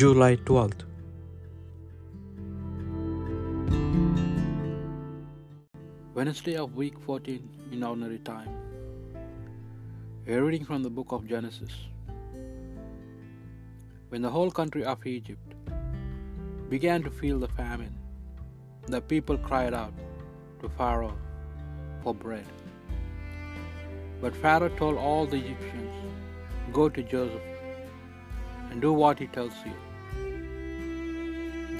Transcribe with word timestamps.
July 0.00 0.36
12th. 0.36 0.84
Wednesday 6.14 6.54
of 6.56 6.76
week 6.76 6.94
14 6.98 7.50
in 7.72 7.84
ordinary 7.84 8.20
time. 8.20 8.48
A 10.26 10.38
reading 10.40 10.64
from 10.64 10.82
the 10.82 10.88
book 10.88 11.12
of 11.12 11.26
Genesis. 11.26 11.74
When 14.08 14.22
the 14.22 14.30
whole 14.30 14.50
country 14.50 14.82
of 14.94 15.06
Egypt 15.06 15.54
began 16.70 17.02
to 17.02 17.10
feel 17.10 17.38
the 17.38 17.52
famine, 17.60 17.94
the 18.86 19.02
people 19.02 19.36
cried 19.36 19.74
out 19.74 19.92
to 20.62 20.70
Pharaoh 20.70 21.18
for 22.02 22.14
bread. 22.14 22.46
But 24.22 24.34
Pharaoh 24.34 24.74
told 24.82 24.96
all 24.96 25.26
the 25.26 25.36
Egyptians, 25.36 25.96
Go 26.72 26.88
to 26.88 27.02
Joseph 27.02 27.51
and 28.72 28.80
do 28.80 28.90
what 28.90 29.18
he 29.18 29.26
tells 29.26 29.56
you. 29.66 29.72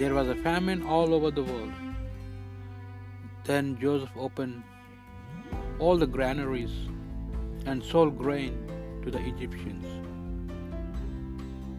There 0.00 0.14
was 0.14 0.28
a 0.28 0.34
famine 0.46 0.82
all 0.82 1.14
over 1.14 1.30
the 1.30 1.42
world. 1.42 1.72
Then 3.44 3.78
Joseph 3.80 4.10
opened 4.26 4.62
all 5.78 5.96
the 5.96 6.10
granaries 6.18 6.74
and 7.64 7.82
sold 7.82 8.18
grain 8.18 8.52
to 9.04 9.10
the 9.10 9.22
Egyptians. 9.32 9.86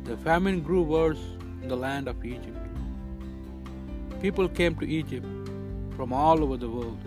The 0.10 0.18
famine 0.18 0.62
grew 0.62 0.82
worse 0.82 1.24
in 1.62 1.68
the 1.68 1.80
land 1.86 2.08
of 2.08 2.26
Egypt. 2.26 2.58
People 4.20 4.50
came 4.50 4.76
to 4.78 4.92
Egypt 5.00 5.28
from 5.96 6.12
all 6.12 6.44
over 6.44 6.58
the 6.58 6.72
world 6.78 6.98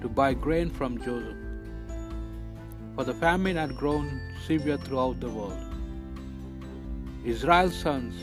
to 0.00 0.08
buy 0.08 0.32
grain 0.32 0.70
from 0.70 0.98
Joseph, 0.98 1.42
for 2.94 3.04
the 3.04 3.14
famine 3.14 3.56
had 3.56 3.76
grown 3.76 4.20
severe 4.46 4.76
throughout 4.76 5.18
the 5.18 5.28
world. 5.38 5.65
Israel's 7.30 7.76
sons, 7.84 8.16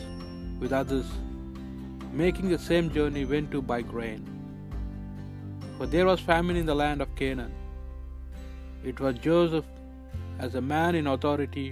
with 0.60 0.72
others, 0.72 1.08
making 2.20 2.48
the 2.48 2.58
same 2.66 2.86
journey, 2.90 3.24
went 3.32 3.50
to 3.54 3.60
buy 3.70 3.82
grain. 3.82 4.22
For 5.76 5.86
there 5.94 6.06
was 6.06 6.20
famine 6.28 6.56
in 6.60 6.64
the 6.70 6.76
land 6.82 7.02
of 7.02 7.14
Canaan. 7.20 7.52
It 8.90 9.00
was 9.04 9.18
Joseph, 9.26 9.66
as 10.38 10.54
a 10.54 10.68
man 10.74 10.94
in 11.00 11.06
authority 11.14 11.66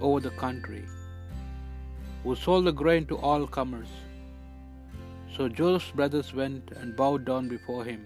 over 0.00 0.20
the 0.26 0.34
country, 0.42 0.84
who 2.22 2.36
sold 2.36 2.66
the 2.66 2.76
grain 2.82 3.06
to 3.06 3.16
all 3.16 3.44
comers. 3.58 3.92
So 5.34 5.48
Joseph's 5.48 5.90
brothers 6.00 6.30
went 6.42 6.70
and 6.80 6.94
bowed 7.00 7.24
down 7.30 7.48
before 7.48 7.82
him, 7.84 8.04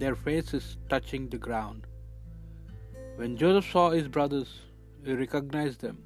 their 0.00 0.16
faces 0.16 0.66
touching 0.94 1.28
the 1.28 1.42
ground. 1.46 1.86
When 3.20 3.36
Joseph 3.36 3.70
saw 3.70 3.86
his 3.90 4.08
brothers, 4.08 4.50
he 5.04 5.14
recognized 5.22 5.80
them, 5.86 5.98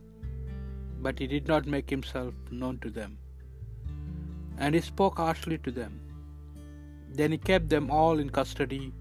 but 1.06 1.18
he 1.18 1.26
did 1.34 1.48
not 1.52 1.72
make 1.74 1.88
himself 1.96 2.34
known 2.50 2.78
to 2.84 2.90
them. 2.98 3.12
And 4.58 4.74
he 4.74 4.80
spoke 4.80 5.18
harshly 5.24 5.58
to 5.66 5.72
them. 5.80 5.94
Then 7.18 7.32
he 7.34 7.38
kept 7.50 7.68
them 7.74 7.90
all 7.98 8.18
in 8.22 8.30
custody 8.38 8.92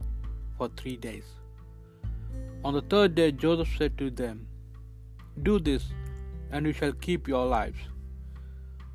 for 0.57 0.67
three 0.79 0.97
days. 1.07 1.27
On 2.63 2.73
the 2.73 2.85
third 2.93 3.15
day, 3.15 3.31
Joseph 3.31 3.73
said 3.77 3.97
to 3.97 4.09
them, 4.21 4.47
Do 5.47 5.59
this, 5.59 5.85
and 6.51 6.65
you 6.65 6.73
shall 6.79 6.93
keep 7.07 7.27
your 7.27 7.45
lives. 7.45 7.79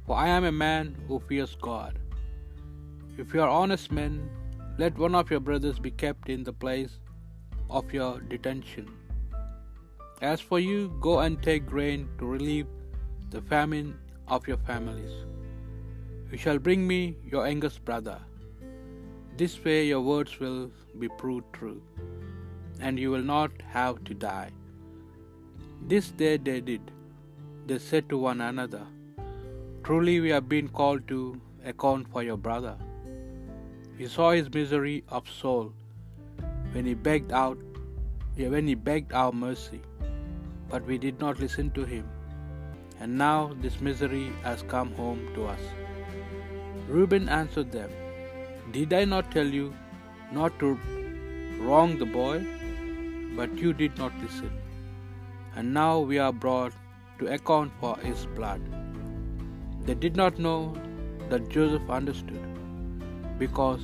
For 0.07 0.17
I 0.17 0.29
am 0.37 0.45
a 0.45 0.59
man 0.67 0.97
who 1.07 1.19
fears 1.29 1.57
God. 1.69 1.99
If 3.19 3.35
you 3.35 3.43
are 3.43 3.55
honest 3.63 3.93
men, 3.93 4.15
let 4.79 4.99
one 5.05 5.15
of 5.15 5.31
your 5.31 5.41
brothers 5.49 5.79
be 5.79 5.91
kept 5.91 6.29
in 6.29 6.43
the 6.45 6.53
place 6.65 6.95
of 7.79 7.93
your 7.93 8.21
detention. 8.21 8.87
As 10.21 10.41
for 10.41 10.59
you, 10.59 10.79
go 11.01 11.21
and 11.21 11.43
take 11.43 11.67
grain 11.67 12.09
to 12.19 12.27
relieve 12.27 12.67
the 13.33 13.43
famine 13.53 13.91
of 14.29 14.47
your 14.49 14.59
families. 14.69 15.13
You 16.31 16.39
shall 16.39 16.59
bring 16.67 16.87
me 16.87 17.17
your 17.33 17.47
youngest 17.47 17.85
brother. 17.85 18.19
This 19.37 19.55
way 19.65 19.79
your 19.87 20.03
words 20.03 20.39
will 20.43 20.71
be 21.03 21.09
proved 21.23 21.53
true, 21.59 21.81
and 22.81 22.99
you 23.03 23.11
will 23.15 23.29
not 23.35 23.51
have 23.77 24.05
to 24.05 24.15
die. 24.27 24.51
This 25.93 26.11
day 26.23 26.37
they 26.37 26.61
did. 26.61 26.93
They 27.67 27.79
said 27.79 28.09
to 28.11 28.19
one 28.19 28.41
another, 28.53 28.85
Truly 29.85 30.21
we 30.21 30.31
have 30.37 30.49
been 30.49 30.69
called 30.69 31.07
to 31.09 31.19
account 31.73 32.09
for 32.13 32.23
your 32.23 32.41
brother. 32.49 32.77
We 33.99 34.09
saw 34.17 34.31
his 34.33 34.49
misery 34.61 34.97
of 35.09 35.37
soul 35.43 35.73
when 36.73 36.87
he 36.87 36.95
begged 36.95 37.33
out 37.33 37.59
when 38.55 38.67
he 38.67 38.75
begged 38.75 39.13
our 39.13 39.33
mercy, 39.33 39.81
but 40.71 40.87
we 40.87 40.99
did 40.99 41.19
not 41.21 41.41
listen 41.45 41.71
to 41.79 41.85
him. 41.85 42.07
And 43.03 43.19
now 43.19 43.53
this 43.63 43.77
misery 43.87 44.27
has 44.45 44.61
come 44.73 44.91
home 44.95 45.23
to 45.37 45.47
us. 45.53 45.63
Reuben 46.89 47.29
answered 47.37 47.73
them, 47.73 47.91
Did 48.75 48.93
I 48.99 49.05
not 49.05 49.33
tell 49.33 49.49
you 49.59 49.65
not 50.31 50.59
to 50.61 50.69
wrong 51.63 51.97
the 52.03 52.07
boy? 52.07 52.37
But 53.39 53.57
you 53.63 53.73
did 53.73 53.99
not 54.03 54.13
listen. 54.23 54.53
And 55.57 55.75
now 55.75 55.99
we 56.13 56.21
are 56.27 56.33
brought 56.45 56.79
to 57.19 57.33
account 57.39 57.73
for 57.81 57.97
his 58.05 58.23
blood. 58.37 58.63
They 59.87 59.97
did 60.07 60.15
not 60.23 60.39
know 60.39 60.61
that 61.31 61.49
Joseph 61.57 61.91
understood, 61.99 62.47
because 63.43 63.83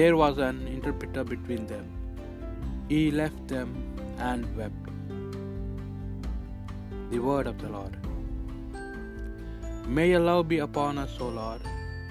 there 0.00 0.16
was 0.24 0.38
an 0.48 0.66
interpreter 0.66 1.24
between 1.36 1.66
them. 1.68 1.86
He 2.88 3.02
left 3.22 3.46
them 3.46 3.72
and 4.18 4.50
wept. 4.56 4.84
The 7.12 7.20
word 7.30 7.46
of 7.46 7.58
the 7.64 7.68
Lord. 7.78 7.96
May 9.88 10.10
your 10.10 10.20
love 10.20 10.48
be 10.48 10.58
upon 10.58 10.98
us, 10.98 11.16
O 11.18 11.28
Lord, 11.28 11.62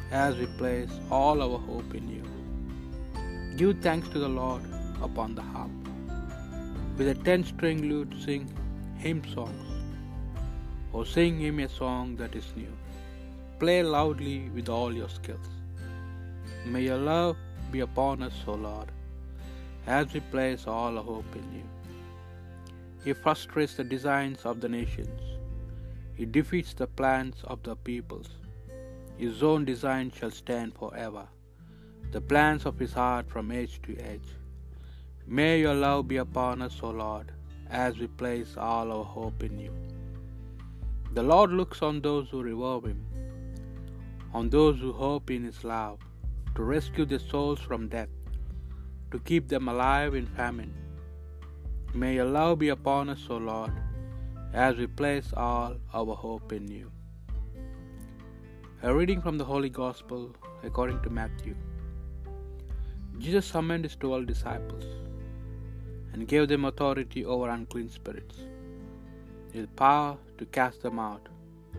as 0.10 0.36
we 0.36 0.48
place 0.48 0.90
all 1.12 1.44
our 1.44 1.60
hope 1.60 1.94
in 1.94 2.10
you. 2.10 2.24
Give 3.56 3.78
thanks 3.84 4.10
to 4.10 4.18
the 4.18 4.28
Lord 4.28 4.64
upon 5.00 5.36
the 5.36 5.44
harp. 5.44 5.70
With 6.98 7.08
a 7.08 7.14
ten 7.14 7.44
string 7.44 7.88
lute, 7.88 8.16
sing 8.26 8.52
him 8.98 9.22
songs, 9.32 9.70
or 10.92 11.06
sing 11.06 11.40
him 11.40 11.60
a 11.60 11.70
song 11.70 12.16
that 12.16 12.36
is 12.36 12.52
new. 12.56 12.74
Play 13.60 13.84
loudly 13.84 14.50
with 14.56 14.70
all 14.70 14.92
your 14.92 15.10
skills. 15.10 15.48
May 16.66 16.82
your 16.82 16.98
love 16.98 17.38
be 17.72 17.82
upon 17.82 18.24
us, 18.24 18.34
O 18.48 18.54
Lord, 18.54 18.92
as 19.86 20.12
we 20.14 20.20
place 20.20 20.66
all 20.66 20.98
our 20.98 21.04
hope 21.04 21.36
in 21.36 21.54
you. 21.54 21.64
He 23.06 23.14
frustrates 23.14 23.76
the 23.76 23.84
designs 23.84 24.46
of 24.46 24.62
the 24.62 24.68
nations. 24.68 25.37
He 26.18 26.26
defeats 26.26 26.74
the 26.74 26.88
plans 27.00 27.42
of 27.44 27.62
the 27.64 27.76
peoples. 27.76 28.30
His 29.24 29.44
own 29.50 29.66
design 29.66 30.12
shall 30.18 30.32
stand 30.32 30.74
forever, 30.80 31.26
the 32.16 32.22
plans 32.32 32.66
of 32.70 32.80
his 32.84 32.94
heart 33.02 33.30
from 33.34 33.52
age 33.52 33.76
to 33.84 33.94
age. 34.12 34.30
May 35.40 35.60
your 35.60 35.76
love 35.76 36.08
be 36.12 36.18
upon 36.18 36.62
us, 36.68 36.80
O 36.88 36.90
Lord, 36.90 37.32
as 37.70 37.98
we 38.00 38.08
place 38.22 38.52
all 38.58 38.92
our 38.98 39.08
hope 39.18 39.44
in 39.48 39.60
you. 39.66 39.74
The 41.18 41.26
Lord 41.32 41.52
looks 41.60 41.82
on 41.90 42.02
those 42.08 42.28
who 42.30 42.42
revere 42.50 42.82
him, 42.90 43.02
on 44.34 44.50
those 44.50 44.78
who 44.80 44.94
hope 44.94 45.30
in 45.38 45.44
his 45.44 45.64
love, 45.64 46.00
to 46.56 46.64
rescue 46.64 47.06
their 47.06 47.26
souls 47.32 47.60
from 47.60 47.88
death, 47.88 48.14
to 49.12 49.20
keep 49.32 49.48
them 49.48 49.68
alive 49.74 50.16
in 50.16 50.28
famine. 50.40 50.74
May 51.94 52.16
your 52.16 52.32
love 52.40 52.56
be 52.64 52.70
upon 52.70 53.10
us, 53.10 53.24
O 53.30 53.38
Lord, 53.38 53.74
as 54.54 54.78
we 54.78 54.88
place 54.88 55.34
all 55.36 55.76
our 55.94 56.16
hope 56.16 56.52
in 56.54 56.68
you. 56.68 56.92
A 58.84 58.94
reading 58.94 59.22
from 59.22 59.38
the 59.38 59.46
Holy 59.46 59.70
Gospel 59.70 60.36
according 60.64 61.02
to 61.02 61.10
Matthew. 61.10 61.56
Jesus 63.20 63.46
summoned 63.46 63.84
his 63.84 63.96
twelve 63.96 64.28
disciples 64.28 64.86
and 66.14 66.28
gave 66.28 66.48
them 66.48 66.66
authority 66.66 67.26
over 67.26 67.50
unclean 67.50 67.90
spirits, 67.90 68.38
with 69.54 69.76
power 69.76 70.18
to 70.38 70.46
cast 70.46 70.82
them 70.82 71.00
out 71.00 71.28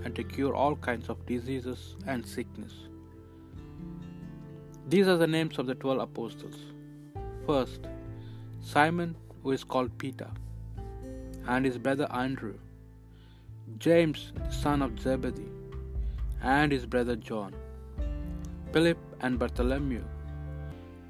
and 0.05 0.15
to 0.15 0.23
cure 0.23 0.55
all 0.55 0.77
kinds 0.77 1.09
of 1.09 1.25
diseases 1.27 1.97
and 2.07 2.27
sickness. 2.27 2.73
These 4.89 5.09
are 5.09 5.17
the 5.17 5.27
names 5.27 5.59
of 5.59 5.67
the 5.67 5.75
twelve 5.75 6.01
apostles. 6.01 6.57
First, 7.47 7.87
Simon, 8.61 9.17
who 9.43 9.53
is 9.53 9.65
called 9.65 9.97
Peter, 9.99 10.29
and 11.49 11.65
his 11.65 11.79
brother 11.79 12.07
Andrew, 12.13 12.55
James, 13.79 14.33
the 14.35 14.51
son 14.53 14.83
of 14.83 15.01
Zebedee, 15.01 15.49
and 16.43 16.71
his 16.71 16.85
brother 16.87 17.17
John, 17.17 17.55
Philip 18.73 18.99
and 19.21 19.39
Bartholomew, 19.39 20.05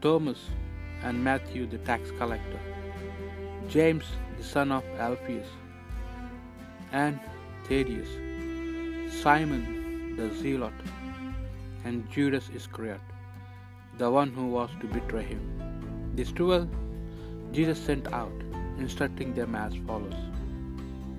Thomas 0.00 0.38
and 1.02 1.22
Matthew 1.22 1.66
the 1.66 1.78
tax 1.78 2.12
collector, 2.12 2.60
James 3.68 4.04
the 4.36 4.44
son 4.44 4.70
of 4.70 4.84
Alphaeus, 5.06 5.48
and 6.92 7.18
Thaddeus, 7.64 8.08
Simon 9.22 10.14
the 10.16 10.32
zealot, 10.34 10.72
and 11.84 12.08
Judas 12.10 12.48
Iscariot, 12.54 13.00
the 13.98 14.10
one 14.10 14.32
who 14.32 14.46
was 14.46 14.70
to 14.80 14.86
betray 14.86 15.24
him. 15.24 15.42
These 16.14 16.32
twelve 16.32 16.68
Jesus 17.52 17.78
sent 17.78 18.12
out, 18.12 18.32
instructing 18.78 19.34
them 19.34 19.54
as 19.54 19.74
follows 19.86 20.20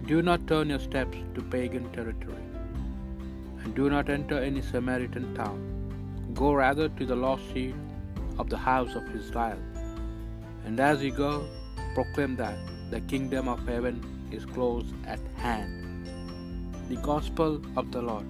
Do 0.07 0.21
not 0.21 0.47
turn 0.47 0.69
your 0.69 0.79
steps 0.79 1.17
to 1.35 1.41
pagan 1.55 1.89
territory. 1.97 2.45
and 3.63 3.75
do 3.75 3.89
not 3.93 4.09
enter 4.09 4.37
any 4.49 4.61
Samaritan 4.61 5.25
town. 5.37 5.57
Go 6.33 6.53
rather 6.53 6.85
to 6.99 7.05
the 7.05 7.15
lost 7.15 7.43
sheep 7.53 7.75
of 8.43 8.49
the 8.49 8.57
house 8.57 8.95
of 8.95 9.09
Israel. 9.15 9.59
And 10.65 10.79
as 10.79 11.03
you 11.03 11.11
go, 11.11 11.31
proclaim 11.95 12.35
that 12.37 12.57
the 12.91 13.01
kingdom 13.13 13.47
of 13.53 13.65
heaven 13.67 13.99
is 14.31 14.45
close 14.45 14.85
at 15.05 15.19
hand. 15.45 15.75
The 16.89 16.95
Gospel 17.09 17.61
of 17.75 17.91
the 17.91 18.01
Lord. 18.01 18.25